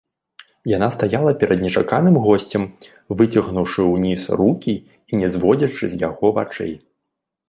[0.75, 2.63] Яна стаяла перад нечаканым госцем,
[3.21, 4.73] выцягнуўшы ўніз рукі
[5.11, 6.73] і не зводзячы з яго вачэй.